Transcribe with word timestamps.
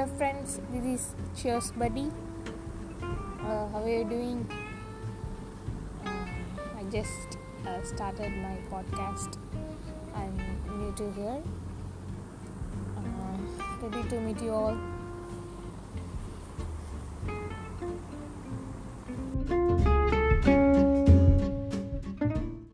Hello 0.00 0.16
friends. 0.16 0.60
This 0.72 0.84
is 0.84 1.14
Cheers 1.36 1.72
Buddy. 1.72 2.10
Uh, 3.02 3.68
how 3.68 3.82
are 3.82 3.86
you 3.86 4.04
doing? 4.04 4.48
Uh, 6.06 6.78
I 6.78 6.84
just 6.84 7.36
uh, 7.66 7.82
started 7.82 8.32
my 8.40 8.56
podcast. 8.72 9.36
I'm 10.14 10.40
new 10.78 10.90
to 10.96 11.12
here. 11.12 11.42
Uh, 12.96 13.36
ready 13.82 14.08
to 14.08 14.20
meet 14.22 14.40
you 14.40 14.54
all. 14.54 14.78